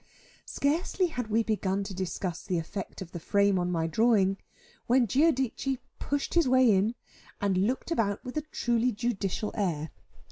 Scarcely 0.47 1.05
had 1.09 1.27
we 1.27 1.43
begun 1.43 1.83
to 1.83 1.93
discuss 1.93 2.41
the 2.43 2.57
effect 2.57 3.03
of 3.03 3.11
the 3.11 3.19
frame 3.19 3.59
on 3.59 3.71
my 3.71 3.85
drawing, 3.85 4.37
when 4.87 5.05
Giudice 5.05 5.77
pushed 5.99 6.33
his 6.33 6.49
way 6.49 6.71
in, 6.71 6.95
and 7.39 7.55
looked 7.55 7.91
about 7.91 8.25
with 8.25 8.35
a 8.35 8.41
truly 8.51 8.91
judicial 8.91 9.51
air. 9.53 9.91